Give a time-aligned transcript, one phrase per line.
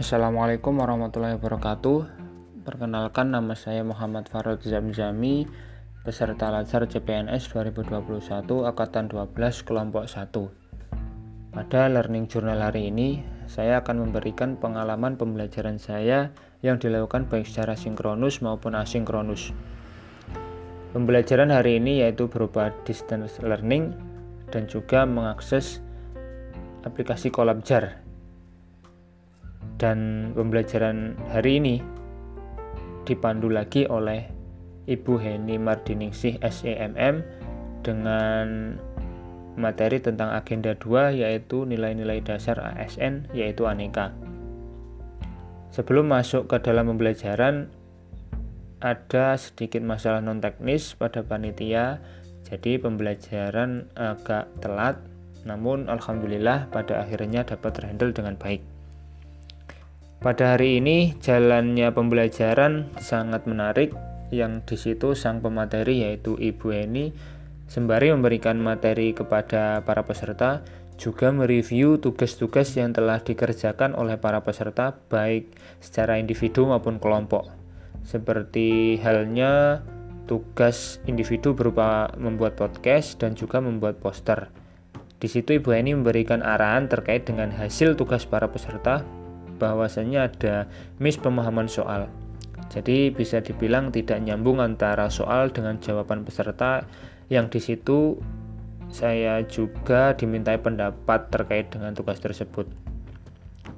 [0.00, 2.08] Assalamualaikum warahmatullahi wabarakatuh.
[2.64, 5.44] Perkenalkan nama saya Muhammad Farod Zamzami,
[6.08, 11.52] peserta Lazar CPNS 2021 Angkatan 12 kelompok 1.
[11.52, 16.32] Pada learning journal hari ini, saya akan memberikan pengalaman pembelajaran saya
[16.64, 19.52] yang dilakukan baik secara sinkronus maupun asinkronus.
[20.96, 23.92] Pembelajaran hari ini yaitu berupa distance learning
[24.48, 25.84] dan juga mengakses
[26.88, 28.08] aplikasi Kolabjar
[29.80, 31.76] dan pembelajaran hari ini
[33.08, 34.28] dipandu lagi oleh
[34.84, 37.24] Ibu Heni Mardiningsih SEMM
[37.80, 38.76] dengan
[39.56, 44.12] materi tentang agenda 2 yaitu nilai-nilai dasar ASN yaitu aneka.
[45.72, 47.72] Sebelum masuk ke dalam pembelajaran
[48.84, 52.00] ada sedikit masalah non teknis pada panitia
[52.44, 55.00] jadi pembelajaran agak telat
[55.48, 58.79] namun alhamdulillah pada akhirnya dapat terhandle dengan baik.
[60.20, 63.96] Pada hari ini jalannya pembelajaran sangat menarik
[64.28, 67.08] yang di situ sang pemateri yaitu Ibu Eni
[67.64, 70.60] sembari memberikan materi kepada para peserta
[71.00, 77.48] juga mereview tugas-tugas yang telah dikerjakan oleh para peserta baik secara individu maupun kelompok.
[78.04, 79.80] Seperti halnya
[80.28, 84.52] tugas individu berupa membuat podcast dan juga membuat poster.
[85.16, 89.00] Di situ Ibu Eni memberikan arahan terkait dengan hasil tugas para peserta
[89.60, 90.66] bahwasanya ada
[90.96, 92.08] miss pemahaman soal.
[92.72, 96.88] Jadi bisa dibilang tidak nyambung antara soal dengan jawaban peserta
[97.28, 98.16] yang di situ
[98.90, 102.66] saya juga dimintai pendapat terkait dengan tugas tersebut.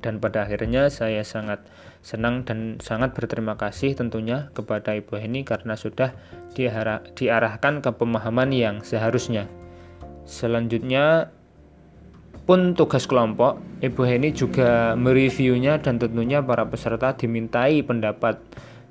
[0.02, 1.62] Dan pada akhirnya saya sangat
[2.02, 6.16] senang dan sangat berterima kasih tentunya kepada Ibu Heni karena sudah
[7.14, 9.46] diarahkan ke pemahaman yang seharusnya.
[10.26, 11.30] Selanjutnya
[12.42, 18.42] pun tugas kelompok, Ibu Heni juga mereviewnya dan tentunya para peserta dimintai pendapat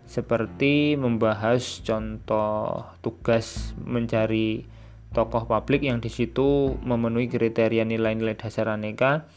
[0.08, 4.68] seperti membahas contoh tugas mencari
[5.12, 9.28] tokoh publik yang di situ memenuhi kriteria nilai-nilai dasar aneka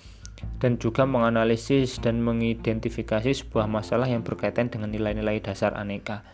[0.58, 6.26] dan juga menganalisis dan mengidentifikasi sebuah masalah yang berkaitan dengan nilai-nilai dasar aneka.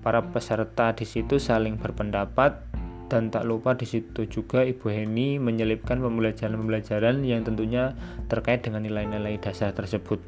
[0.00, 2.69] Para peserta di situ saling berpendapat
[3.10, 7.98] dan tak lupa di situ juga Ibu Heni menyelipkan pembelajaran-pembelajaran yang tentunya
[8.30, 10.22] terkait dengan nilai-nilai dasar tersebut.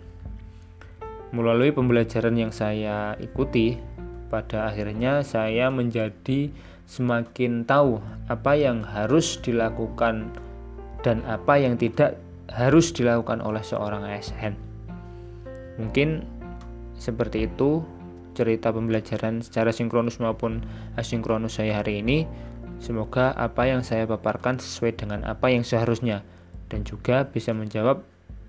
[1.30, 3.78] Melalui pembelajaran yang saya ikuti,
[4.28, 6.50] pada akhirnya saya menjadi
[6.90, 10.28] semakin tahu apa yang harus dilakukan
[11.00, 12.18] dan apa yang tidak
[12.52, 14.58] harus dilakukan oleh seorang ASN.
[15.80, 16.24] Mungkin
[16.98, 17.80] seperti itu
[18.32, 20.64] cerita pembelajaran secara sinkronus maupun
[20.96, 22.24] asinkronus saya hari ini.
[22.82, 26.26] Semoga apa yang saya paparkan sesuai dengan apa yang seharusnya
[26.66, 28.02] dan juga bisa menjawab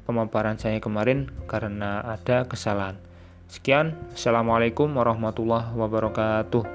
[0.09, 2.97] pemaparan saya kemarin karena ada kesalahan.
[3.45, 6.65] Sekian, Assalamualaikum warahmatullahi wabarakatuh.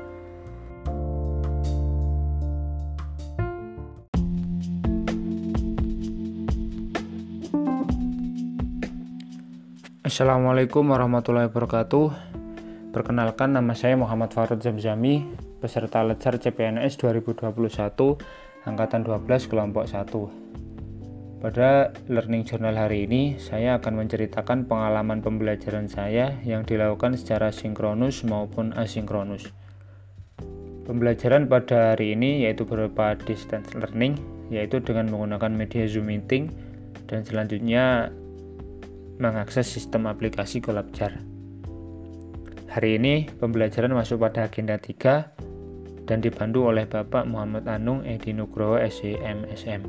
[10.07, 12.07] Assalamualaikum warahmatullahi wabarakatuh.
[12.95, 17.51] Perkenalkan nama saya Muhammad Farud Zamzami, peserta Lejar CPNS 2021
[18.63, 21.39] angkatan 12 kelompok 1.
[21.39, 28.27] Pada learning journal hari ini, saya akan menceritakan pengalaman pembelajaran saya yang dilakukan secara sinkronus
[28.27, 29.55] maupun asinkronus.
[30.83, 34.19] Pembelajaran pada hari ini yaitu berupa distance learning,
[34.51, 36.51] yaitu dengan menggunakan media Zoom meeting
[37.07, 38.11] dan selanjutnya
[39.23, 41.23] mengakses sistem aplikasi Kolabjar.
[42.69, 45.48] Hari ini pembelajaran masuk pada agenda 3
[46.09, 49.85] dan dibantu oleh Bapak Muhammad Anung Edi Nugroho SEM SM.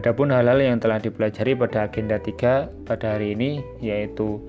[0.00, 4.40] Adapun hal-hal yang telah dipelajari pada agenda 3 pada hari ini yaitu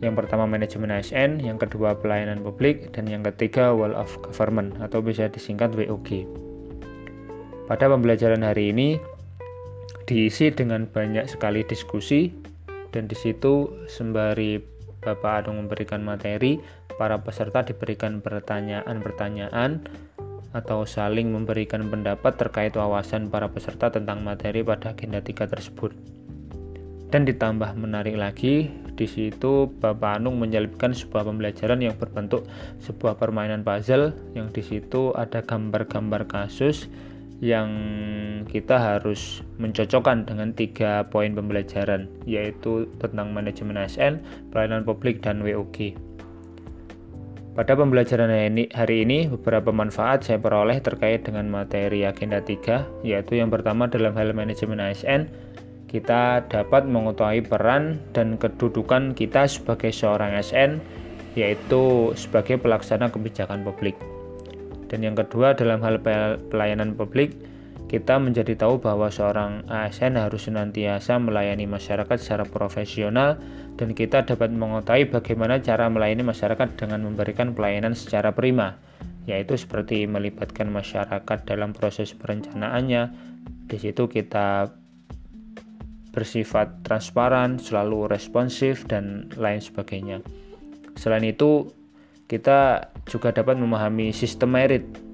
[0.00, 5.04] yang pertama manajemen ASN, yang kedua pelayanan publik, dan yang ketiga Wall of Government atau
[5.04, 6.24] bisa disingkat WOG.
[7.68, 8.96] Pada pembelajaran hari ini
[10.08, 12.32] diisi dengan banyak sekali diskusi
[12.90, 14.58] dan di situ sembari
[15.04, 16.58] Bapak Anung memberikan materi
[17.00, 19.80] para peserta diberikan pertanyaan-pertanyaan
[20.52, 25.96] atau saling memberikan pendapat terkait wawasan para peserta tentang materi pada agenda 3 tersebut.
[27.08, 32.44] Dan ditambah menarik lagi, di situ Bapak Anung menyelipkan sebuah pembelajaran yang berbentuk
[32.84, 36.86] sebuah permainan puzzle yang di situ ada gambar-gambar kasus
[37.40, 37.72] yang
[38.44, 44.20] kita harus mencocokkan dengan tiga poin pembelajaran yaitu tentang manajemen ASN,
[44.52, 45.96] pelayanan publik, dan WOG.
[47.50, 48.30] Pada pembelajaran
[48.70, 54.14] hari ini, beberapa manfaat saya peroleh terkait dengan materi agenda 3, yaitu yang pertama dalam
[54.14, 55.26] hal manajemen ASN,
[55.90, 60.78] kita dapat mengetahui peran dan kedudukan kita sebagai seorang SN,
[61.34, 63.98] yaitu sebagai pelaksana kebijakan publik.
[64.86, 65.98] Dan yang kedua, dalam hal
[66.54, 67.34] pelayanan publik,
[67.90, 73.34] kita menjadi tahu bahwa seorang ASN harus senantiasa melayani masyarakat secara profesional
[73.74, 78.78] dan kita dapat mengetahui bagaimana cara melayani masyarakat dengan memberikan pelayanan secara prima,
[79.26, 83.10] yaitu seperti melibatkan masyarakat dalam proses perencanaannya.
[83.66, 84.70] Di situ kita
[86.14, 90.22] bersifat transparan, selalu responsif dan lain sebagainya.
[90.94, 91.74] Selain itu,
[92.30, 95.09] kita juga dapat memahami sistem merit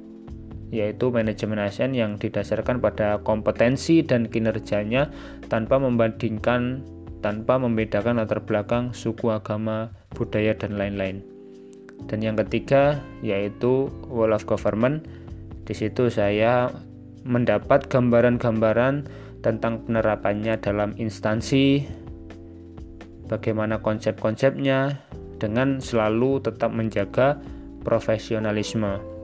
[0.74, 5.10] yaitu manajemen ASN yang didasarkan pada kompetensi dan kinerjanya
[5.46, 6.82] tanpa membandingkan
[7.24, 11.24] tanpa membedakan latar belakang, suku, agama, budaya dan lain-lain.
[12.06, 15.08] Dan yang ketiga yaitu wall of government.
[15.66, 16.70] Di situ saya
[17.26, 19.10] mendapat gambaran-gambaran
[19.42, 21.82] tentang penerapannya dalam instansi,
[23.26, 25.02] bagaimana konsep-konsepnya
[25.42, 27.42] dengan selalu tetap menjaga
[27.82, 29.15] profesionalisme.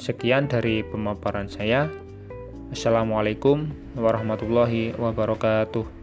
[0.00, 1.84] Sekian dari pemaparan saya.
[2.72, 3.68] Assalamualaikum
[4.00, 5.99] warahmatullahi wabarakatuh.